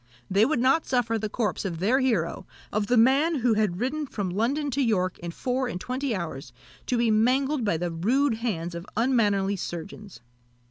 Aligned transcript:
They 0.31 0.45
would 0.47 0.57
not 0.57 0.87
suffer 0.87 1.19
the 1.19 1.29
corpse 1.29 1.63
of 1.63 1.77
their 1.77 1.99
hero 1.99 2.47
of 2.71 2.87
the 2.87 2.97
man 2.97 3.35
who 3.35 3.53
had 3.53 3.79
ridden 3.79 4.07
from 4.07 4.31
London 4.31 4.71
to 4.71 4.81
York 4.81 5.19
in 5.19 5.29
four 5.29 5.67
and 5.67 5.79
twenty 5.79 6.15
hours 6.15 6.51
to 6.87 6.97
be 6.97 7.11
mangled 7.11 7.63
by 7.63 7.77
the 7.77 7.91
rude 7.91 8.37
hands 8.37 8.73
of 8.73 8.87
unmannerly 8.97 9.57
surgeons. 9.57 10.19